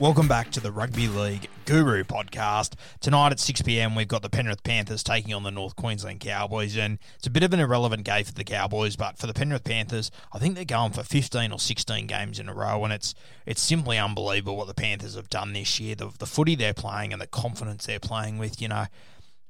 Welcome 0.00 0.28
back 0.28 0.52
to 0.52 0.60
the 0.60 0.70
Rugby 0.70 1.08
League 1.08 1.48
Guru 1.64 2.04
podcast. 2.04 2.74
Tonight 3.00 3.32
at 3.32 3.40
6 3.40 3.62
pm, 3.62 3.96
we've 3.96 4.06
got 4.06 4.22
the 4.22 4.30
Penrith 4.30 4.62
Panthers 4.62 5.02
taking 5.02 5.34
on 5.34 5.42
the 5.42 5.50
North 5.50 5.74
Queensland 5.74 6.20
Cowboys, 6.20 6.76
and 6.76 7.00
it's 7.16 7.26
a 7.26 7.30
bit 7.30 7.42
of 7.42 7.52
an 7.52 7.58
irrelevant 7.58 8.04
game 8.04 8.22
for 8.22 8.30
the 8.30 8.44
Cowboys, 8.44 8.94
but 8.94 9.18
for 9.18 9.26
the 9.26 9.34
Penrith 9.34 9.64
Panthers, 9.64 10.12
I 10.32 10.38
think 10.38 10.54
they're 10.54 10.64
going 10.64 10.92
for 10.92 11.02
15 11.02 11.50
or 11.50 11.58
16 11.58 12.06
games 12.06 12.38
in 12.38 12.48
a 12.48 12.54
row, 12.54 12.84
and 12.84 12.92
it's 12.92 13.12
it's 13.44 13.60
simply 13.60 13.98
unbelievable 13.98 14.56
what 14.56 14.68
the 14.68 14.74
Panthers 14.74 15.16
have 15.16 15.30
done 15.30 15.52
this 15.52 15.80
year. 15.80 15.96
The, 15.96 16.12
the 16.16 16.26
footy 16.26 16.54
they're 16.54 16.74
playing 16.74 17.12
and 17.12 17.20
the 17.20 17.26
confidence 17.26 17.86
they're 17.86 17.98
playing 17.98 18.38
with, 18.38 18.62
you 18.62 18.68
know. 18.68 18.86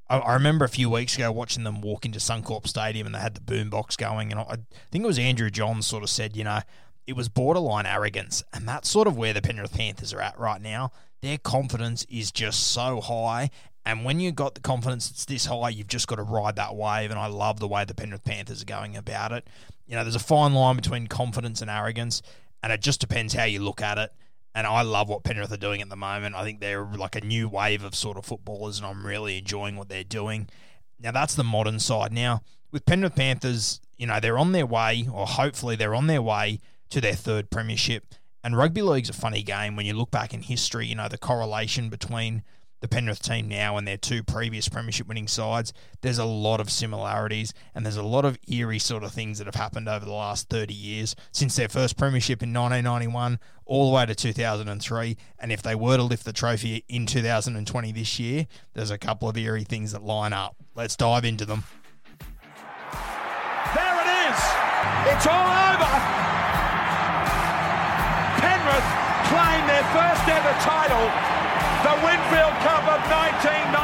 I, 0.08 0.32
remember 0.32 0.64
a 0.64 0.70
few 0.70 0.88
weeks 0.88 1.16
ago 1.16 1.30
watching 1.30 1.64
them 1.64 1.82
walk 1.82 2.06
into 2.06 2.19
Suncorp 2.19 2.66
Stadium 2.66 3.04
and 3.04 3.14
they 3.14 3.19
had 3.19 3.34
the 3.34 3.42
boombox 3.42 3.98
going, 3.98 4.32
and 4.32 4.41
I 4.41 4.56
think 4.91 5.04
it 5.04 5.06
was 5.06 5.19
Andrew 5.19 5.50
Johns 5.50 5.86
sort 5.86 6.02
of 6.02 6.08
said, 6.08 6.34
you 6.34 6.44
know, 6.44 6.60
it 7.08 7.16
was 7.16 7.30
borderline 7.30 7.86
arrogance, 7.86 8.44
and 8.52 8.69
that's 8.69 8.86
sort 8.86 9.08
of 9.08 9.16
where 9.16 9.32
the 9.32 9.41
Penrith 9.41 9.72
Panthers 9.72 10.12
are 10.12 10.20
at 10.20 10.38
right 10.38 10.60
now. 10.60 10.92
Their 11.22 11.38
confidence 11.38 12.04
is 12.10 12.30
just 12.30 12.69
so 12.69 13.00
high, 13.00 13.48
and 13.86 14.04
when 14.04 14.20
you've 14.20 14.34
got 14.34 14.54
the 14.54 14.60
confidence 14.60 15.08
that's 15.08 15.24
this 15.24 15.47
high, 15.47 15.70
you've 15.70 15.88
just 15.88 16.06
got 16.06 16.16
to 16.16 16.22
ride 16.22 16.56
that 16.56 16.76
wave. 16.76 17.10
And 17.10 17.18
I 17.18 17.26
love 17.28 17.60
the 17.60 17.66
way 17.66 17.86
the 17.86 17.94
Penrith 17.94 18.24
Panthers 18.24 18.60
are 18.60 18.66
going 18.66 18.94
about 18.94 19.32
it. 19.32 19.48
You 19.86 19.97
know, 19.97 20.04
there's 20.04 20.14
a 20.14 20.20
fine 20.20 20.52
line 20.52 20.76
between 20.76 21.06
confidence 21.06 21.62
and 21.62 21.70
arrogance, 21.70 22.20
and 22.62 22.70
it 22.70 22.82
just 22.82 23.00
depends 23.00 23.32
how 23.32 23.44
you 23.44 23.60
look 23.60 23.80
at 23.80 23.97
it. 23.97 24.12
And 24.54 24.66
I 24.66 24.82
love 24.82 25.08
what 25.08 25.24
Penrith 25.24 25.50
are 25.50 25.56
doing 25.56 25.80
at 25.80 25.88
the 25.88 25.97
moment. 25.97 26.34
I 26.34 26.44
think 26.44 26.60
they're 26.60 26.84
like 26.84 27.16
a 27.16 27.22
new 27.22 27.48
wave 27.48 27.84
of 27.84 27.94
sort 27.94 28.18
of 28.18 28.26
footballers, 28.26 28.76
and 28.76 28.86
I'm 28.86 29.06
really 29.06 29.38
enjoying 29.38 29.76
what 29.76 29.88
they're 29.88 30.04
doing. 30.04 30.50
Now, 31.00 31.12
that's 31.12 31.36
the 31.36 31.44
modern 31.44 31.78
side. 31.78 32.12
Now, 32.12 32.42
with 32.70 32.84
Penrith 32.84 33.16
Panthers, 33.16 33.80
you 33.97 34.06
know, 34.06 34.20
they're 34.20 34.36
on 34.36 34.52
their 34.52 34.66
way, 34.66 35.08
or 35.10 35.26
hopefully 35.26 35.74
they're 35.74 35.94
on 35.94 36.06
their 36.06 36.20
way 36.20 36.60
to 36.91 37.00
their 37.00 37.15
third 37.15 37.50
premiership. 37.50 38.15
And 38.43 38.56
rugby 38.56 38.82
league's 38.82 39.10
a 39.10 39.15
funny 39.15 39.43
game 39.43 39.76
when 39.76 39.87
you 39.87 39.94
look 39.94 40.10
back 40.10 40.32
in 40.32 40.43
history, 40.43 40.87
you 40.87 40.94
know, 40.94 41.09
the 41.09 41.19
correlation 41.19 41.88
between 41.88 42.43
the 42.81 42.88
Penrith 42.88 43.21
team 43.21 43.49
now 43.49 43.76
and 43.76 43.87
their 43.88 43.97
two 43.97 44.22
previous 44.22 44.69
premiership 44.69 45.09
winning 45.09 45.27
sides, 45.27 45.72
there's 46.00 46.19
a 46.19 46.25
lot 46.25 46.60
of 46.60 46.71
similarities 46.71 47.53
and 47.75 47.84
there's 47.84 47.97
a 47.97 48.03
lot 48.03 48.25
of 48.25 48.38
eerie 48.47 48.78
sort 48.78 49.03
of 49.03 49.12
things 49.12 49.38
that 49.38 49.47
have 49.47 49.56
happened 49.56 49.88
over 49.88 50.04
the 50.04 50.12
last 50.12 50.48
30 50.48 50.72
years 50.72 51.16
since 51.32 51.56
their 51.56 51.69
first 51.69 51.97
premiership 51.97 52.43
in 52.43 52.53
1991 52.53 53.41
all 53.65 53.91
the 53.91 53.97
way 53.97 54.06
to 54.06 54.15
2003. 54.15 55.16
And 55.38 55.53
if 55.53 55.62
they 55.62 55.75
were 55.75 55.97
to 55.97 56.03
lift 56.04 56.25
the 56.25 56.32
trophy 56.32 56.84
in 56.88 57.06
2020 57.06 57.93
this 57.93 58.21
year, 58.21 58.47
there's 58.75 58.91
a 58.91 58.98
couple 58.98 59.28
of 59.28 59.37
eerie 59.37 59.65
things 59.65 59.93
that 59.93 60.03
line 60.03 60.32
up. 60.32 60.56
Let's 60.75 60.97
dive 60.97 61.25
into 61.25 61.44
them. 61.44 61.65
There 63.75 64.00
it 64.00 64.31
is. 64.31 64.38
It's 65.12 65.27
all 65.27 65.75
over. 65.75 66.38
Penrith 68.68 68.84
claim 69.32 69.66
their 69.66 69.84
first 69.96 70.28
ever 70.28 70.52
title, 70.60 71.08
the 71.84 71.94
Winfield 72.04 72.52
Cup 72.60 72.84
of 72.84 73.00
1991. 73.08 73.78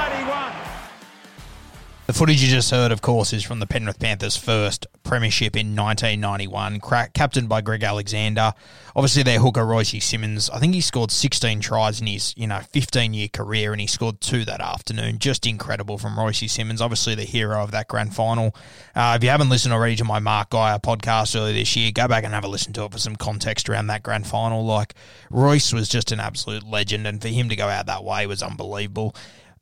The 2.07 2.13
footage 2.13 2.43
you 2.43 2.51
just 2.51 2.71
heard, 2.71 2.93
of 2.93 3.01
course, 3.01 3.33
is 3.33 3.45
from 3.45 3.61
the 3.61 3.67
Penrith 3.67 3.99
Panthers' 3.99 4.37
first 4.37 4.87
premiership 5.05 5.57
in 5.57 5.75
1991, 5.75 6.79
cra- 6.81 7.09
captained 7.15 7.49
by 7.49 7.63
Greg 7.63 7.83
Alexander. 7.83 8.53
Obviously, 8.95 9.23
their 9.23 9.39
hooker 9.39 9.65
Royce 9.65 10.05
Simmons. 10.05 10.51
I 10.51 10.59
think 10.59 10.75
he 10.75 10.83
scored 10.83 11.11
16 11.11 11.61
tries 11.61 12.03
in 12.03 12.07
his 12.07 12.35
you 12.37 12.47
know 12.47 12.61
15 12.61 13.15
year 13.15 13.29
career, 13.29 13.73
and 13.73 13.81
he 13.81 13.87
scored 13.87 14.21
two 14.21 14.45
that 14.45 14.61
afternoon. 14.61 15.19
Just 15.19 15.47
incredible 15.47 15.97
from 15.97 16.19
Royce 16.19 16.53
Simmons. 16.53 16.83
Obviously, 16.83 17.15
the 17.15 17.25
hero 17.25 17.63
of 17.63 17.71
that 17.71 17.89
grand 17.89 18.15
final. 18.15 18.55
Uh, 18.95 19.15
if 19.17 19.25
you 19.25 19.31
haven't 19.31 19.49
listened 19.49 19.73
already 19.73 19.97
to 19.97 20.05
my 20.05 20.19
Mark 20.19 20.51
Geyer 20.51 20.79
podcast 20.79 21.35
earlier 21.35 21.55
this 21.55 21.75
year, 21.75 21.91
go 21.91 22.07
back 22.07 22.25
and 22.25 22.35
have 22.35 22.45
a 22.45 22.49
listen 22.49 22.75
to 22.75 22.85
it 22.85 22.93
for 22.93 22.99
some 22.99 23.17
context 23.17 23.71
around 23.71 23.87
that 23.87 24.03
grand 24.03 24.27
final. 24.27 24.63
Like 24.63 24.93
Royce 25.31 25.73
was 25.73 25.89
just 25.89 26.13
an 26.13 26.21
absolute 26.21 26.65
legend, 26.65 27.07
and 27.07 27.23
for 27.23 27.29
him 27.29 27.49
to 27.49 27.57
go 27.57 27.69
out 27.69 27.87
that 27.87 28.05
way 28.05 28.27
was 28.27 28.43
unbelievable. 28.43 29.17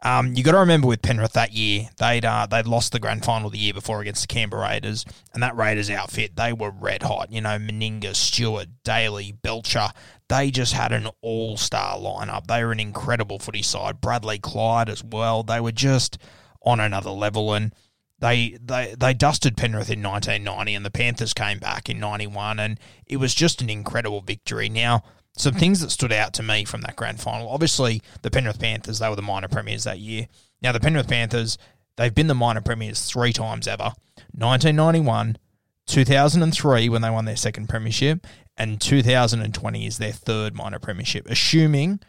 Um, 0.05 0.35
you 0.35 0.43
got 0.43 0.53
to 0.53 0.59
remember 0.59 0.89
with 0.89 1.01
Penrith 1.01 1.35
that 1.35 1.53
year, 1.53 1.89
they'd 1.99 2.25
uh, 2.25 2.47
they'd 2.47 2.67
lost 2.67 2.93
the 2.93 2.99
grand 2.99 3.25
final 3.25 3.51
the 3.51 3.59
year 3.59 3.73
before 3.73 4.01
against 4.01 4.23
the 4.23 4.35
Canberra 4.35 4.69
Raiders, 4.69 5.05
and 5.33 5.43
that 5.43 5.57
Raiders 5.57 5.91
outfit 5.91 6.35
they 6.35 6.53
were 6.53 6.71
red 6.71 7.05
hot. 7.05 7.31
You 7.31 7.41
know, 7.41 7.57
Meninga, 7.59 8.17
Stuart, 8.17 8.69
Daly, 8.83 9.31
Belcher, 9.31 9.91
they 10.29 10.51
just 10.51 10.73
had 10.73 10.91
an 10.93 11.09
all 11.21 11.57
star 11.57 11.97
lineup. 11.99 12.49
They 12.49 12.65
were 12.65 12.73
an 12.73 12.81
incredible 12.81 13.39
footy 13.39 13.63
side. 13.63 14.01
Bradley 14.01 14.41
Clyde 14.41 14.89
as 14.89 15.05
well. 15.05 15.45
They 15.45 15.61
were 15.61 15.73
just 15.73 16.19
on 16.63 16.81
another 16.81 17.11
level, 17.11 17.55
and 17.55 17.73
they 18.19 18.59
they 18.61 18.97
they 18.99 19.15
dusted 19.15 19.57
Penrith 19.57 19.91
in 19.91 20.03
1990, 20.03 20.75
and 20.75 20.85
the 20.85 20.91
Panthers 20.91 21.33
came 21.33 21.61
back 21.61 21.89
in 21.89 22.01
91, 22.01 22.59
and 22.59 22.81
it 23.07 23.19
was 23.19 23.35
just 23.35 23.63
an 23.63 23.71
incredible 23.71 24.21
victory. 24.21 24.69
Now 24.69 25.05
some 25.37 25.55
things 25.55 25.81
that 25.81 25.91
stood 25.91 26.13
out 26.13 26.35
to 26.35 26.43
me 26.43 26.65
from 26.65 26.83
that 26.83 26.97
grand 26.97 27.21
final. 27.21 27.49
Obviously, 27.49 28.03
the 28.23 28.31
Penrith 28.31 28.61
Panthers, 28.61 28.99
they 28.99 29.09
were 29.09 29.17
the 29.17 29.23
minor 29.23 29.49
premiers 29.49 29.85
that 29.85 29.99
year. 29.99 30.29
Now, 30.61 30.73
the 30.73 30.81
Penrith 30.81 31.09
Panthers, 31.09 31.59
they've 31.97 32.15
been 32.15 32.27
the 32.27 32.35
minor 32.35 32.61
premiers 32.61 33.05
three 33.05 33.33
times 33.33 33.67
ever 33.67 33.93
1991, 34.35 35.39
2003, 35.87 36.89
when 36.89 37.03
they 37.03 37.11
won 37.11 37.25
their 37.25 37.37
second 37.37 37.69
premiership, 37.69 38.27
and 38.57 38.81
2020 38.81 39.87
is 39.87 39.99
their 39.99 40.13
third 40.13 40.55
minor 40.55 40.79
premiership, 40.79 41.27
assuming 41.29 42.01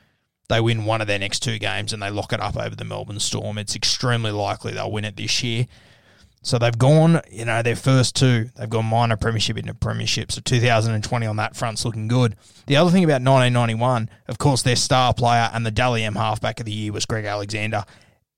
they 0.50 0.60
win 0.60 0.86
one 0.86 1.02
of 1.02 1.08
their 1.08 1.19
next 1.19 1.40
two 1.40 1.58
games 1.58 1.94
and 1.94 2.02
they 2.02 2.10
lock 2.10 2.34
it 2.34 2.42
up 2.42 2.58
over 2.58 2.76
the 2.76 2.84
Melbourne 2.84 3.19
Storm. 3.19 3.58
It's 3.58 3.76
extremely 3.76 4.31
likely 4.31 4.74
they'll 4.74 4.92
win 4.92 5.06
it 5.06 5.16
this 5.16 5.42
year. 5.42 5.66
So 6.44 6.60
they've 6.60 6.78
gone, 6.78 7.22
you 7.31 7.45
know, 7.45 7.62
their 7.62 7.78
first 7.78 8.18
two, 8.18 8.50
they've 8.57 8.69
gone 8.69 8.86
minor 8.86 9.16
premiership 9.16 9.57
into 9.57 9.74
premiership. 9.74 10.30
So 10.30 10.42
2020 10.42 11.25
on 11.25 11.38
that 11.38 11.56
front's 11.56 11.86
looking 11.86 12.10
good. 12.10 12.36
The 12.68 12.75
other 12.75 12.92
thing 12.92 13.06
about 13.06 13.22
1991, 13.22 14.10
of 14.28 14.38
course, 14.38 14.62
their 14.62 14.75
star 14.75 15.13
player 15.13 15.50
and 15.54 15.66
the 15.66 15.72
Dally 15.72 16.04
M 16.04 16.16
halfback 16.16 16.60
of 16.60 16.66
the 16.66 16.74
year 16.74 16.92
was 16.92 17.06
Greg 17.06 17.24
Alexander. 17.24 17.86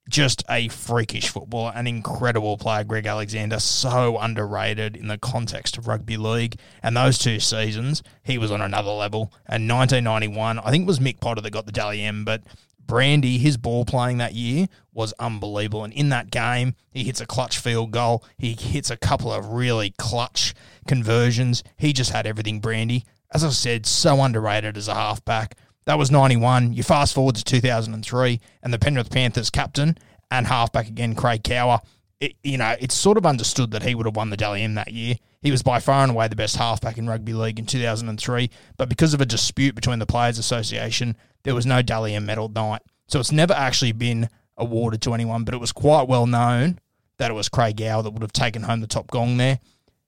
Just 0.08 0.44
a 0.48 0.68
freakish 0.68 1.30
footballer, 1.30 1.72
an 1.74 1.88
incredible 1.88 2.60
player, 2.60 2.84
Greg 2.84 3.08
Alexander. 3.08 3.60
So 3.60 4.20
underrated 4.20 4.96
in 4.96 5.08
the 5.08 5.18
context 5.18 5.76
of 5.80 5.88
rugby 5.88 6.16
league. 6.16 6.60
And 6.84 6.96
those 6.96 7.18
two 7.18 7.40
seasons, 7.40 8.04
he 8.22 8.38
was 8.38 8.52
on 8.52 8.62
another 8.62 8.92
level. 8.92 9.34
And 9.48 9.68
1991, 9.68 10.60
I 10.60 10.70
think 10.70 10.84
it 10.84 10.88
was 10.88 11.00
Mick 11.00 11.20
Potter 11.20 11.42
that 11.42 11.50
got 11.50 11.66
the 11.66 11.72
Dally 11.72 12.04
M, 12.04 12.24
but 12.24 12.44
Brandy, 12.88 13.38
his 13.38 13.58
ball 13.58 13.86
playing 13.86 14.18
that 14.18 14.34
year 14.34 14.68
was 14.94 15.14
unbelievable. 15.20 15.84
And 15.84 15.94
in 15.94 16.10
that 16.10 16.30
game, 16.30 16.76
he 16.92 17.04
hits 17.04 17.22
a 17.22 17.26
clutch 17.26 17.58
field 17.58 17.92
goal. 17.92 18.24
He 18.38 18.54
hits 18.54 18.90
a 18.90 18.98
couple 18.98 19.32
of 19.32 19.50
really 19.50 19.94
clutch 19.98 20.54
conversions. 20.88 21.64
He 21.78 21.94
just 21.94 22.12
had 22.12 22.28
everything, 22.28 22.60
Brandy. 22.60 23.06
As 23.34 23.44
I 23.44 23.50
said, 23.50 23.86
so 23.86 24.22
underrated 24.22 24.78
as 24.78 24.88
a 24.88 24.94
halfback. 24.94 25.58
That 25.86 25.98
was 25.98 26.10
91. 26.10 26.74
You 26.74 26.84
fast 26.84 27.14
forward 27.14 27.36
to 27.36 27.44
2003, 27.44 28.40
and 28.64 28.74
the 28.74 28.80
Penrith 28.80 29.12
Panthers 29.12 29.50
captain 29.50 29.98
and 30.32 30.48
halfback 30.48 30.88
again, 30.88 31.16
Craig 31.16 31.44
Gower. 31.44 31.82
It, 32.20 32.36
you 32.44 32.58
know, 32.58 32.76
it's 32.80 32.96
sort 32.96 33.18
of 33.18 33.26
understood 33.26 33.72
that 33.72 33.84
he 33.84 33.94
would 33.94 34.06
have 34.06 34.16
won 34.16 34.30
the 34.30 34.38
Dally 34.38 34.62
M 34.62 34.76
that 34.76 34.92
year. 34.92 35.16
He 35.42 35.52
was 35.52 35.62
by 35.62 35.80
far 35.80 36.02
and 36.02 36.12
away 36.12 36.28
the 36.28 36.36
best 36.36 36.56
halfback 36.56 36.98
in 36.98 37.08
rugby 37.08 37.34
league 37.34 37.60
in 37.60 37.66
2003, 37.66 38.50
but 38.78 38.90
because 38.90 39.14
of 39.14 39.22
a 39.22 39.26
dispute 39.26 39.76
between 39.76 40.00
the 40.00 40.06
Players 40.06 40.40
Association, 40.40 41.18
there 41.44 41.54
was 41.54 41.66
no 41.66 41.82
Dally 41.82 42.16
M 42.16 42.26
medal 42.26 42.50
night. 42.50 42.82
So 43.08 43.20
it's 43.20 43.32
never 43.32 43.54
actually 43.54 43.92
been 43.92 44.30
awarded 44.58 45.02
to 45.04 45.14
anyone, 45.14 45.44
but 45.44 45.54
it 45.54 45.60
was 45.60 45.72
quite 45.72 46.08
well 46.08 46.26
known 46.26 46.80
that 47.18 47.32
it 47.32 47.36
was 47.36 47.50
Craig 47.50 47.78
Gower 47.78 48.04
that 48.04 48.12
would 48.12 48.22
have 48.22 48.34
taken 48.34 48.64
home 48.64 48.82
the 48.82 48.88
top 48.88 49.08
gong 49.08 49.38
there. 49.38 49.60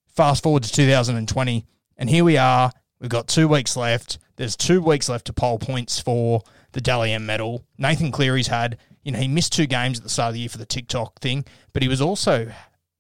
Fast 0.08 0.44
forward 0.44 0.64
to 0.64 0.72
2020, 0.72 1.66
and 1.98 2.10
here 2.10 2.24
we 2.24 2.38
are. 2.38 2.72
We've 3.00 3.10
got 3.10 3.28
two 3.28 3.48
weeks 3.48 3.78
left. 3.78 4.18
There's 4.38 4.56
two 4.56 4.82
weeks 4.82 5.10
left 5.10 5.26
to 5.26 5.34
poll 5.34 5.60
points 5.60 6.00
for 6.00 6.42
the 6.72 6.82
Dally 6.82 7.12
M 7.12 7.26
medal. 7.26 7.64
Nathan 7.78 8.12
Cleary's 8.12 8.48
had, 8.48 8.78
you 9.08 9.14
know, 9.14 9.20
he 9.20 9.30
missed 9.30 9.54
two 9.54 9.68
games 9.68 9.98
at 9.98 10.04
the 10.04 10.10
start 10.10 10.32
of 10.32 10.34
the 10.34 10.42
year 10.42 10.50
for 10.50 10.58
the 10.58 10.66
TikTok 10.66 11.22
thing, 11.22 11.46
but 11.72 11.82
he 11.82 11.88
was 11.88 12.02
also 12.02 12.52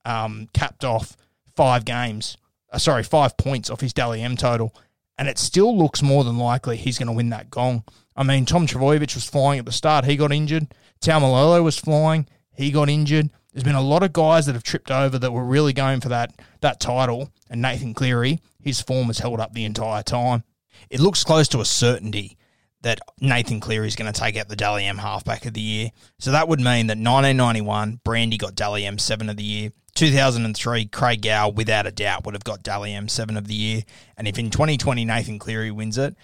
um, 0.05 0.47
capped 0.53 0.85
off 0.85 1.17
five 1.53 1.83
games, 1.83 2.37
uh, 2.71 2.77
sorry, 2.77 3.03
five 3.03 3.35
points 3.35 3.69
off 3.69 3.81
his 3.81 3.91
Dally 3.91 4.21
M 4.21 4.37
total. 4.37 4.73
And 5.17 5.27
it 5.27 5.37
still 5.37 5.77
looks 5.77 6.01
more 6.01 6.23
than 6.23 6.37
likely 6.37 6.77
he's 6.77 6.97
going 6.97 7.07
to 7.07 7.13
win 7.13 7.31
that 7.31 7.49
gong. 7.49 7.83
I 8.15 8.23
mean, 8.23 8.45
Tom 8.45 8.67
Trbojevic 8.67 9.15
was 9.15 9.29
flying 9.29 9.59
at 9.59 9.65
the 9.65 9.73
start. 9.73 10.05
He 10.05 10.15
got 10.15 10.31
injured. 10.31 10.73
Taumalolo 11.01 11.61
was 11.61 11.77
flying. 11.77 12.25
He 12.55 12.71
got 12.71 12.87
injured. 12.87 13.29
There's 13.51 13.65
been 13.65 13.75
a 13.75 13.81
lot 13.81 14.01
of 14.01 14.13
guys 14.13 14.45
that 14.45 14.53
have 14.53 14.63
tripped 14.63 14.91
over 14.91 15.19
that 15.19 15.33
were 15.33 15.43
really 15.43 15.73
going 15.73 15.99
for 15.99 16.07
that 16.07 16.39
that 16.61 16.79
title. 16.79 17.33
And 17.49 17.61
Nathan 17.61 17.93
Cleary, 17.93 18.39
his 18.61 18.79
form 18.79 19.07
has 19.07 19.19
held 19.19 19.41
up 19.41 19.51
the 19.51 19.65
entire 19.65 20.03
time. 20.03 20.45
It 20.89 21.01
looks 21.01 21.25
close 21.25 21.49
to 21.49 21.59
a 21.59 21.65
certainty 21.65 22.37
that 22.81 22.99
Nathan 23.19 23.59
Cleary 23.59 23.87
is 23.87 23.95
going 23.95 24.11
to 24.11 24.19
take 24.19 24.37
out 24.37 24.47
the 24.47 24.55
Dally 24.55 24.85
M 24.85 24.97
halfback 24.97 25.45
of 25.45 25.53
the 25.53 25.61
year. 25.61 25.89
So 26.19 26.31
that 26.31 26.47
would 26.47 26.59
mean 26.59 26.87
that 26.87 26.97
1991, 26.97 28.01
Brandy 28.03 28.37
got 28.37 28.55
Dally 28.55 28.85
M 28.85 28.97
7 28.97 29.29
of 29.29 29.37
the 29.37 29.43
year. 29.43 29.71
2003, 29.95 30.85
Craig 30.85 31.23
Gower, 31.23 31.51
without 31.51 31.87
a 31.87 31.91
doubt, 31.91 32.23
would 32.25 32.35
have 32.35 32.43
got 32.43 32.61
Dally 32.61 32.93
M 32.93 33.07
7 33.07 33.35
of 33.35 33.47
the 33.47 33.55
year. 33.55 33.81
And 34.15 34.27
if 34.27 34.37
in 34.37 34.51
2020 34.51 35.05
Nathan 35.05 35.39
Cleary 35.39 35.71
wins 35.71 35.97
it, 35.97 36.15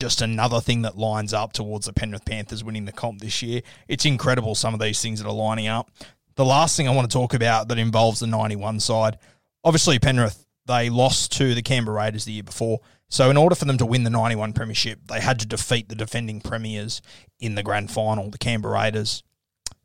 just 0.00 0.22
another 0.22 0.60
thing 0.60 0.82
that 0.82 0.96
lines 0.96 1.32
up 1.32 1.52
towards 1.52 1.86
the 1.86 1.92
Penrith 1.92 2.24
Panthers 2.24 2.62
winning 2.62 2.84
the 2.84 2.92
comp 2.92 3.20
this 3.20 3.42
year. 3.42 3.62
It's 3.88 4.04
incredible 4.04 4.54
some 4.54 4.74
of 4.74 4.80
these 4.80 5.00
things 5.00 5.20
that 5.20 5.28
are 5.28 5.34
lining 5.34 5.66
up. 5.66 5.90
The 6.36 6.44
last 6.44 6.76
thing 6.76 6.88
I 6.88 6.94
want 6.94 7.10
to 7.10 7.14
talk 7.14 7.34
about 7.34 7.68
that 7.68 7.78
involves 7.78 8.20
the 8.20 8.26
91 8.26 8.80
side, 8.80 9.18
obviously 9.62 9.98
Penrith, 9.98 10.44
they 10.66 10.90
lost 10.90 11.32
to 11.32 11.54
the 11.54 11.62
Canberra 11.62 11.96
Raiders 11.96 12.24
the 12.24 12.32
year 12.32 12.42
before. 12.42 12.80
So 13.08 13.30
in 13.30 13.36
order 13.36 13.54
for 13.54 13.64
them 13.64 13.78
to 13.78 13.86
win 13.86 14.04
the 14.04 14.10
91 14.10 14.52
premiership, 14.54 15.00
they 15.06 15.20
had 15.20 15.38
to 15.40 15.46
defeat 15.46 15.88
the 15.88 15.94
defending 15.94 16.40
premiers 16.40 17.00
in 17.38 17.54
the 17.54 17.62
grand 17.62 17.90
final, 17.90 18.30
the 18.30 18.38
Canberra 18.38 18.74
Raiders. 18.74 19.22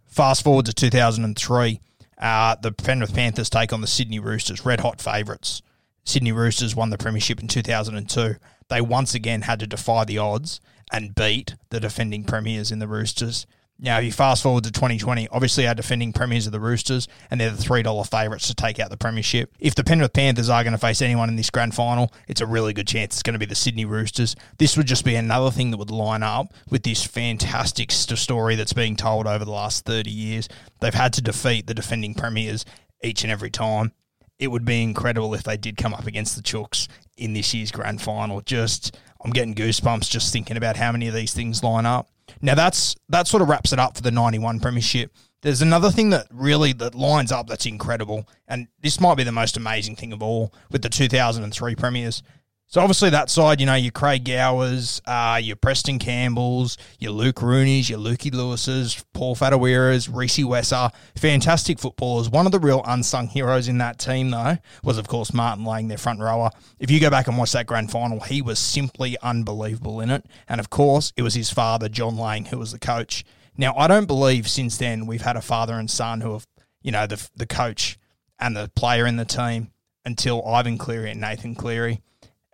Fast 0.08 0.44
forward 0.44 0.66
to 0.66 0.74
2003, 0.74 1.80
uh, 2.18 2.56
the 2.62 2.72
Penrith 2.72 3.14
Panthers 3.14 3.50
take 3.50 3.72
on 3.72 3.82
the 3.82 3.88
Sydney 3.88 4.20
Roosters, 4.20 4.66
red 4.66 4.80
hot 4.80 5.00
favourites. 5.02 5.62
Sydney 6.04 6.32
Roosters 6.32 6.76
won 6.76 6.90
the 6.90 6.98
premiership 6.98 7.40
in 7.40 7.48
2002. 7.48 8.36
They 8.70 8.82
once 8.82 9.14
again 9.14 9.44
had 9.44 9.60
to 9.60 9.68
defy 9.68 10.06
the 10.06 10.18
odds 10.18 10.60
and 10.92 11.14
beat 11.14 11.56
the 11.70 11.80
defending 11.80 12.24
premiers 12.24 12.72
in 12.72 12.80
the 12.80 12.88
Roosters. 12.88 13.46
Now, 13.82 14.00
if 14.00 14.06
you 14.06 14.12
fast 14.12 14.44
forward 14.44 14.66
to 14.66 14.72
2020, 14.72 15.30
obviously 15.30 15.66
our 15.66 15.74
defending 15.74 16.12
premiers 16.12 16.46
are 16.46 16.52
the 16.52 16.60
Roosters, 16.60 17.08
and 17.32 17.40
they're 17.40 17.50
the 17.50 17.64
$3 17.64 18.10
favourites 18.10 18.48
to 18.48 18.54
take 18.54 18.78
out 18.78 18.90
the 18.90 18.98
premiership. 18.98 19.54
If 19.58 19.74
the 19.74 19.86
Penrith 19.86 20.12
Panthers 20.12 20.50
are 20.50 20.64
going 20.64 20.74
to 20.74 20.78
face 20.78 21.02
anyone 21.02 21.30
in 21.30 21.38
this 21.38 21.50
grand 21.50 21.74
final, 21.74 22.12
it's 22.28 22.42
a 22.42 22.46
really 22.46 22.74
good 22.74 22.88
chance 22.88 23.16
it's 23.16 23.24
going 23.24 23.34
to 23.34 23.40
be 23.40 23.46
the 23.46 23.56
Sydney 23.56 23.86
Roosters. 23.86 24.36
This 24.58 24.76
would 24.76 24.86
just 24.86 25.06
be 25.06 25.16
another 25.16 25.50
thing 25.50 25.72
that 25.72 25.78
would 25.78 25.92
line 25.92 26.24
up 26.24 26.54
with 26.70 26.84
this 26.84 27.06
fantastic 27.06 27.90
story 27.92 28.56
that's 28.56 28.74
being 28.74 28.98
told 28.98 29.28
over 29.28 29.46
the 29.46 29.52
last 29.52 29.86
30 29.86 30.12
years. 30.12 30.50
They've 30.82 30.94
had 30.94 31.14
to 31.14 31.22
defeat 31.22 31.68
the 31.68 31.74
defending 31.74 32.16
premiers 32.16 32.66
each 33.02 33.24
and 33.24 33.32
every 33.32 33.50
time. 33.50 33.94
It 34.40 34.50
would 34.50 34.66
be 34.66 34.84
incredible 34.84 35.34
if 35.34 35.44
they 35.44 35.58
did 35.58 35.78
come 35.78 35.94
up 35.94 36.06
against 36.06 36.36
the 36.36 36.42
Chooks 36.42 36.90
in 37.16 37.32
this 37.32 37.54
year's 37.54 37.72
grand 37.72 38.02
final. 38.02 38.42
Just, 38.42 38.98
I'm 39.24 39.32
getting 39.32 39.56
goosebumps 39.56 40.10
just 40.10 40.34
thinking 40.34 40.58
about 40.58 40.76
how 40.76 40.92
many 40.92 41.08
of 41.08 41.14
these 41.14 41.34
things 41.34 41.64
line 41.64 41.86
up. 41.86 42.10
Now 42.42 42.56
that's 42.56 42.96
that 43.10 43.28
sort 43.28 43.42
of 43.42 43.50
wraps 43.50 43.74
it 43.74 43.80
up 43.80 43.96
for 43.96 44.04
the 44.04 44.12
91 44.12 44.60
premiership. 44.60 45.12
There's 45.42 45.62
another 45.62 45.90
thing 45.90 46.10
that 46.10 46.28
really 46.32 46.74
that 46.74 46.96
lines 46.96 47.32
up 47.32 47.48
that's 47.48 47.66
incredible, 47.66 48.28
and 48.48 48.68
this 48.82 49.00
might 49.00 49.16
be 49.16 49.24
the 49.24 49.32
most 49.32 49.56
amazing 49.56 49.96
thing 49.96 50.12
of 50.12 50.22
all 50.22 50.54
with 50.70 50.82
the 50.82 50.90
2003 50.90 51.76
premiers. 51.76 52.24
So 52.72 52.82
obviously 52.82 53.10
that 53.10 53.32
side, 53.32 53.60
you 53.60 53.66
know, 53.66 53.74
your 53.74 53.92
Craig 53.92 54.24
Gowers, 54.24 55.02
uh, 55.08 55.40
your 55.42 55.56
Preston 55.56 55.98
Campbells, 55.98 56.78
your 57.00 57.14
Luke 57.14 57.42
Rooney's, 57.42 57.90
your 57.90 57.98
Lukey 57.98 58.32
Lewis's, 58.32 59.04
Paul 59.12 59.36
Whatuira's, 59.36 60.08
Rhys 60.08 60.38
Wesser, 60.38 60.92
fantastic 61.16 61.80
footballers. 61.80 62.30
One 62.30 62.46
of 62.46 62.52
the 62.52 62.60
real 62.60 62.84
unsung 62.86 63.26
heroes 63.26 63.68
in 63.68 63.80
that 63.80 63.98
team, 63.98 64.30
though, 64.30 64.60
was 64.84 65.00
of 65.00 65.08
course 65.08 65.34
Martin 65.34 65.66
Lang, 65.66 65.88
their 65.88 65.98
front 65.98 66.20
rower. 66.20 66.52
If 66.78 66.92
you 66.92 67.00
go 67.00 67.10
back 67.10 67.28
and 67.28 67.40
watch 67.40 67.54
that 67.54 67.66
grand 67.66 67.90
final, 67.90 68.20
he 68.20 68.44
was 68.44 68.60
simply 68.60 69.18
unbelievable 69.24 70.00
in 70.00 70.12
it. 70.12 70.28
And 70.48 70.60
of 70.60 70.70
course, 70.70 71.12
it 71.18 71.24
was 71.24 71.34
his 71.34 71.50
father, 71.50 71.90
John 71.90 72.18
Lang, 72.18 72.46
who 72.46 72.60
was 72.60 72.72
the 72.72 72.78
coach. 72.78 73.26
Now, 73.58 73.74
I 73.78 73.88
don't 73.88 74.06
believe 74.06 74.48
since 74.48 74.78
then 74.78 75.08
we've 75.08 75.24
had 75.24 75.36
a 75.36 75.42
father 75.42 75.74
and 75.74 75.90
son 75.90 76.22
who 76.22 76.34
have, 76.34 76.46
you 76.84 76.92
know, 76.92 77.08
the 77.08 77.28
the 77.36 77.48
coach 77.48 77.98
and 78.38 78.56
the 78.56 78.70
player 78.76 79.08
in 79.08 79.16
the 79.16 79.26
team 79.26 79.72
until 80.06 80.46
Ivan 80.46 80.78
Cleary 80.78 81.10
and 81.10 81.20
Nathan 81.20 81.56
Cleary 81.56 82.04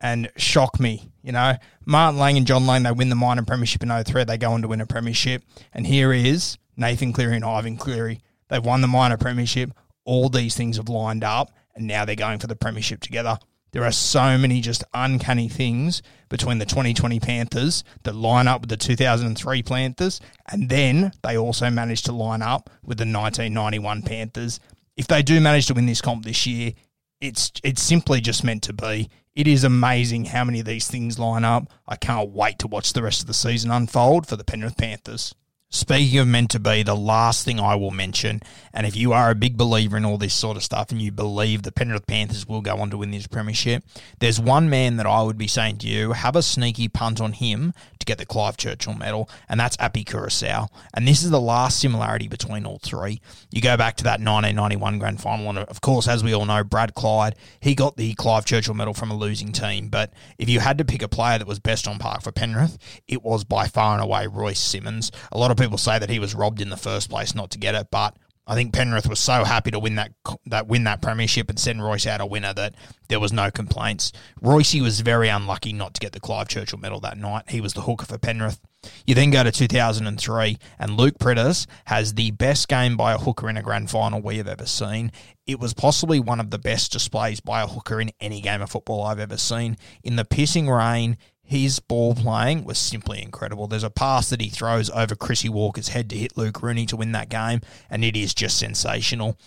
and 0.06 0.30
shock 0.38 0.80
me. 0.80 1.12
You 1.24 1.32
know, 1.32 1.56
Martin 1.84 2.20
Lang 2.20 2.38
and 2.38 2.46
John 2.46 2.68
Lang, 2.68 2.84
they 2.84 2.92
win 2.92 3.10
the 3.10 3.16
minor 3.16 3.44
premiership 3.44 3.82
in 3.82 3.90
03. 3.90 4.24
They 4.24 4.38
go 4.38 4.52
on 4.52 4.62
to 4.62 4.68
win 4.68 4.80
a 4.80 4.86
premiership. 4.86 5.42
And 5.74 5.88
here 5.88 6.14
is 6.14 6.60
Nathan 6.78 7.12
Cleary 7.12 7.38
and 7.38 7.44
Ivan 7.44 7.76
Cleary. 7.76 8.22
They've 8.48 8.64
won 8.64 8.82
the 8.82 8.88
minor 8.88 9.18
premiership. 9.18 9.72
All 10.04 10.30
these 10.30 10.56
things 10.56 10.78
have 10.78 10.90
lined 10.90 11.24
up, 11.24 11.50
and 11.74 11.88
now 11.88 12.06
they're 12.06 12.16
going 12.16 12.38
for 12.38 12.46
the 12.46 12.56
premiership 12.56 13.02
together. 13.02 13.40
There 13.72 13.84
are 13.84 13.92
so 13.92 14.38
many 14.38 14.62
just 14.62 14.84
uncanny 14.94 15.50
things 15.50 16.04
between 16.30 16.60
the 16.60 16.66
2020 16.66 17.20
Panthers 17.20 17.84
that 18.04 18.14
line 18.14 18.48
up 18.48 18.62
with 18.62 18.70
the 18.70 18.78
2003 18.78 19.64
Panthers, 19.64 20.22
and 20.52 20.70
then 20.70 21.14
they 21.24 21.36
also 21.36 21.72
manage 21.72 22.04
to 22.04 22.12
line 22.12 22.44
up 22.44 22.70
with 22.84 23.00
the 23.00 23.06
1991 23.06 24.04
Panthers. 24.04 24.60
If 24.96 25.08
they 25.08 25.24
do 25.24 25.42
manage 25.42 25.66
to 25.66 25.74
win 25.74 25.88
this 25.88 26.00
comp 26.00 26.26
this 26.26 26.46
year, 26.46 26.74
it's 27.20 27.52
it's 27.64 27.82
simply 27.82 28.22
just 28.22 28.44
meant 28.44 28.62
to 28.64 28.74
be. 28.74 29.10
It 29.36 29.48
is 29.48 29.66
amazing 29.66 30.26
how 30.26 30.46
many 30.46 30.62
of 30.62 30.66
these 30.66 30.88
things 30.88 31.20
line 31.20 31.44
up. 31.44 31.70
I 31.86 31.98
can't 31.98 32.30
wait 32.30 32.58
to 32.60 32.68
watch 32.68 32.94
the 32.94 33.04
rest 33.04 33.20
of 33.20 33.28
the 33.28 33.34
season 33.34 33.70
unfold 33.70 34.28
for 34.28 34.38
the 34.38 34.46
Penrith 34.46 34.78
Panthers. 34.78 35.36
Speaking 35.76 36.20
of 36.20 36.28
meant 36.30 36.52
to 36.52 36.60
be, 36.62 36.84
the 36.84 36.96
last 36.96 37.44
thing 37.44 37.60
I 37.60 37.76
will 37.76 37.92
mention, 37.92 38.42
and 38.74 38.88
if 38.88 38.96
you 38.96 39.12
are 39.12 39.30
a 39.30 39.36
big 39.36 39.58
believer 39.58 39.98
in 39.98 40.06
all 40.06 40.18
this 40.18 40.34
sort 40.34 40.56
of 40.56 40.64
stuff 40.64 40.90
and 40.90 41.02
you 41.02 41.12
believe 41.12 41.64
the 41.64 41.72
Penrith 41.74 42.08
Panthers 42.08 42.48
will 42.48 42.62
go 42.62 42.78
on 42.78 42.90
to 42.92 42.98
win 42.98 43.12
this 43.12 43.28
premiership, 43.28 43.84
there's 44.20 44.40
one 44.40 44.70
man 44.70 44.96
that 44.96 45.06
I 45.06 45.22
would 45.22 45.38
be 45.38 45.48
saying 45.48 45.80
to 45.80 45.88
you, 45.88 46.14
have 46.14 46.38
a 46.38 46.42
sneaky 46.42 46.88
punt 46.88 47.20
on 47.20 47.34
him 47.34 47.74
to 48.00 48.06
get 48.06 48.20
the 48.20 48.26
Clive 48.26 48.56
Churchill 48.56 48.94
medal, 48.94 49.30
and 49.50 49.60
that's 49.60 49.76
Api 49.80 50.06
Koroisau. 50.06 50.70
And 50.94 51.06
this 51.06 51.24
is 51.24 51.30
the 51.30 51.42
last 51.42 51.78
similarity 51.80 52.30
between 52.30 52.66
all 52.66 52.80
three. 52.80 53.20
You 53.52 53.62
go 53.62 53.76
back 53.76 53.98
to 53.98 54.06
that 54.06 54.22
1991 54.22 54.98
grand 54.98 55.20
final, 55.20 55.50
and 55.50 55.60
of 55.60 55.82
course, 55.82 56.08
as 56.08 56.24
we 56.24 56.34
all 56.34 56.46
know, 56.46 56.64
Brad 56.64 56.94
Clyde, 56.94 57.36
he 57.60 57.76
got 57.76 57.98
the 57.98 58.14
Clive 58.14 58.46
Churchill 58.46 58.76
medal 58.76 58.94
from 58.94 59.12
a 59.12 59.16
losing 59.18 59.52
team. 59.52 59.90
But 59.90 60.14
if 60.38 60.48
you 60.48 60.62
had 60.62 60.78
to 60.78 60.86
pick 60.86 61.02
a 61.02 61.10
player 61.10 61.38
that 61.38 61.48
was 61.48 61.60
best 61.60 61.86
on 61.86 62.00
park 62.00 62.22
for 62.22 62.32
Penrith, 62.32 62.78
it 63.10 63.24
was 63.24 63.44
by 63.44 63.68
far 63.68 63.96
and 63.96 64.04
away 64.04 64.28
Royce 64.28 64.60
Simmons. 64.60 65.12
A 65.34 65.38
lot 65.38 65.52
of 65.52 65.58
people 65.58 65.65
say 65.78 66.00
that 66.00 66.10
he 66.10 66.20
was 66.20 66.36
robbed 66.36 66.62
in 66.62 66.70
the 66.70 66.78
first 66.78 67.10
place 67.10 67.36
not 67.36 67.52
to 67.52 67.60
get 67.60 67.76
it, 67.76 67.88
but 67.92 68.16
I 68.48 68.54
think 68.54 68.74
Penrith 68.74 69.08
was 69.08 69.20
so 69.20 69.44
happy 69.44 69.72
to 69.72 69.80
win 69.80 69.96
that 69.96 70.12
that 70.46 70.68
win 70.68 70.84
that 70.84 71.02
premiership 71.02 71.50
and 71.50 71.60
send 71.60 71.84
Royce 71.84 72.06
out 72.06 72.22
a 72.22 72.26
winner 72.26 72.54
that 72.54 72.76
there 73.08 73.20
was 73.20 73.34
no 73.34 73.50
complaints. 73.50 74.12
Royce 74.40 74.76
was 74.76 75.00
very 75.00 75.30
unlucky 75.30 75.74
not 75.74 75.96
to 75.96 76.00
get 76.00 76.12
the 76.12 76.20
Clive 76.20 76.48
Churchill 76.48 76.78
medal 76.78 77.00
that 77.00 77.18
night. 77.18 77.50
He 77.50 77.60
was 77.60 77.74
the 77.74 77.82
hooker 77.82 78.06
for 78.06 78.20
Penrith. 78.20 78.60
You 79.08 79.16
then 79.16 79.32
go 79.32 79.44
to 79.44 79.52
2003, 79.52 80.60
and 80.78 80.98
Luke 80.98 81.18
Priddis 81.18 81.66
has 81.86 82.14
the 82.14 82.30
best 82.32 82.68
game 82.68 82.96
by 82.96 83.14
a 83.14 83.18
hooker 83.18 83.50
in 83.50 83.58
a 83.58 83.64
grand 83.64 83.90
final 83.90 84.22
we 84.22 84.38
have 84.38 84.48
ever 84.48 84.68
seen. 84.68 85.12
It 85.48 85.60
was 85.60 85.74
possibly 85.74 86.20
one 86.20 86.40
of 86.40 86.52
the 86.52 86.60
best 86.60 86.92
displays 86.92 87.40
by 87.40 87.64
a 87.64 87.68
hooker 87.68 88.00
in 88.00 88.12
any 88.20 88.42
game 88.42 88.62
of 88.62 88.70
football 88.70 89.04
I've 89.04 89.20
ever 89.20 89.38
seen. 89.38 89.78
In 90.04 90.18
the 90.18 90.26
pissing 90.26 90.70
rain, 90.70 91.18
his 91.46 91.80
ball 91.80 92.16
playing 92.16 92.66
was 92.66 92.80
simply 92.80 93.22
incredible. 93.22 93.68
There's 93.68 93.84
a 93.84 93.92
pass 93.92 94.30
that 94.30 94.42
he 94.42 94.50
throws 94.50 94.90
over 94.90 95.16
Chrissy 95.16 95.48
Walker's 95.48 95.90
head 95.90 96.10
to 96.10 96.18
hit 96.18 96.36
Luke 96.36 96.62
Rooney 96.64 96.88
to 96.88 96.98
win 96.98 97.12
that 97.12 97.30
game, 97.30 97.62
and 97.90 98.04
it 98.04 98.18
is 98.18 98.34
just 98.34 98.58
sensational. 98.58 99.38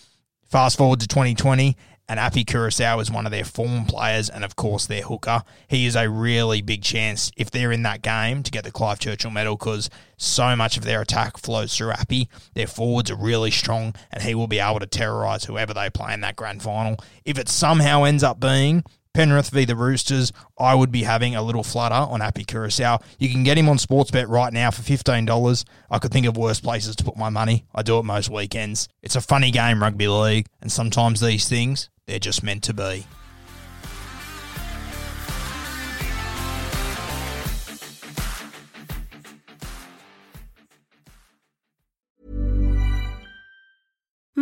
Fast 0.45 0.78
forward 0.78 1.00
to 1.00 1.09
2020, 1.09 1.76
and 2.09 2.19
Api 2.19 2.45
Koroisau 2.45 3.02
is 3.02 3.11
one 3.11 3.26
of 3.26 3.33
their 3.33 3.45
form 3.45 3.85
players 3.85 4.31
and, 4.31 4.45
of 4.45 4.57
course, 4.57 4.87
their 4.87 5.02
hooker. 5.02 5.43
He 5.67 5.85
is 5.85 5.95
a 5.95 6.09
really 6.09 6.62
big 6.62 6.83
chance, 6.83 7.31
if 7.37 7.50
they're 7.50 7.73
in 7.73 7.83
that 7.83 8.00
game, 8.00 8.43
to 8.45 8.50
get 8.50 8.64
the 8.64 8.71
Clive 8.71 8.99
Churchill 8.99 9.31
medal 9.31 9.57
because 9.57 9.90
so 10.17 10.57
much 10.57 10.78
of 10.78 10.85
their 10.85 11.02
attack 11.02 11.37
flows 11.37 11.76
through 11.76 11.90
Appy. 11.90 12.28
Their 12.55 12.67
forwards 12.67 13.11
are 13.11 13.17
really 13.17 13.50
strong, 13.50 13.95
and 14.11 14.23
he 14.23 14.35
will 14.35 14.47
be 14.47 14.61
able 14.61 14.78
to 14.78 14.87
terrorise 14.87 15.45
whoever 15.45 15.75
they 15.75 15.90
play 15.90 16.14
in 16.14 16.21
that 16.23 16.37
grand 16.37 16.62
final. 16.62 16.97
If 17.25 17.38
it 17.38 17.49
somehow 17.49 18.05
ends 18.05 18.23
up 18.23 18.40
being 18.40 18.85
Penrith 19.12 19.50
v 19.50 19.65
the 19.65 19.77
Roosters, 19.77 20.33
I 20.59 20.75
would 20.75 20.93
be 20.93 21.03
having 21.03 21.35
a 21.35 21.43
little 21.43 21.62
flutter 21.62 21.95
on 21.95 22.23
Api 22.23 22.45
Koroisau. 22.45 23.03
You 23.19 23.29
can 23.29 23.43
get 23.43 23.59
him 23.59 23.69
on 23.69 23.79
Sportsbet 23.79 24.29
right 24.29 24.53
now 24.53 24.71
for 24.71 24.83
$15. 24.83 25.65
I 25.91 25.99
could 25.99 26.12
think 26.12 26.27
of 26.27 26.37
worse 26.37 26.61
places 26.61 26.97
to 26.97 27.05
put 27.05 27.17
my 27.17 27.29
money. 27.29 27.67
I 27.75 27.83
do 27.83 27.99
it 27.99 28.05
most 28.05 28.31
weekends. 28.31 28.88
It's 29.03 29.17
a 29.17 29.21
funny 29.21 29.50
game, 29.50 29.83
rugby 29.83 30.09
league, 30.09 30.47
and 30.61 30.71
sometimes 30.71 31.21
these 31.21 31.49
things, 31.49 31.91
they're 32.07 32.19
just 32.19 32.43
meant 32.43 32.62
to 32.65 32.75
be. 32.75 33.07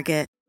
Target. 0.00 0.39